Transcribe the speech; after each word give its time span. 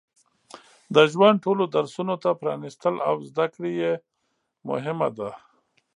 د 0.95 0.97
ژوند 1.11 1.37
ټولو 1.45 1.63
درسونو 1.75 2.15
ته 2.23 2.29
پرانستل 2.41 2.95
او 3.09 3.15
زده 3.29 3.45
کړه 3.53 3.69
یې 3.79 3.91
مهمه 4.69 5.09
ده. 5.17 5.29